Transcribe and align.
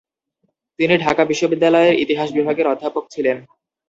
তিনি 0.79 0.93
ঢাকা 0.97 1.23
বিশ্ববিদ্যালয়ের 1.25 1.95
ইতিহাস 2.03 2.29
বিভাগের 2.37 2.67
অধ্যাপক 2.67 3.03
ছিলেন। 3.09 3.37